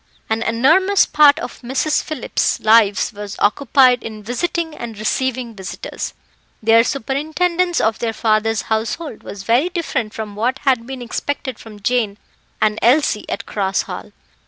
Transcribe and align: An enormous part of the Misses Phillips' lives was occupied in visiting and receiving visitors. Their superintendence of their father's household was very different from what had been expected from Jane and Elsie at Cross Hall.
An 0.31 0.41
enormous 0.41 1.05
part 1.05 1.37
of 1.37 1.61
the 1.61 1.67
Misses 1.67 2.01
Phillips' 2.01 2.59
lives 2.59 3.13
was 3.13 3.35
occupied 3.37 4.01
in 4.01 4.23
visiting 4.23 4.73
and 4.73 4.97
receiving 4.97 5.53
visitors. 5.55 6.15
Their 6.59 6.83
superintendence 6.83 7.79
of 7.79 7.99
their 7.99 8.11
father's 8.11 8.63
household 8.63 9.21
was 9.21 9.43
very 9.43 9.69
different 9.69 10.15
from 10.15 10.35
what 10.35 10.57
had 10.63 10.87
been 10.87 11.03
expected 11.03 11.59
from 11.59 11.81
Jane 11.83 12.17
and 12.59 12.79
Elsie 12.81 13.29
at 13.29 13.45
Cross 13.45 13.83
Hall. 13.83 14.11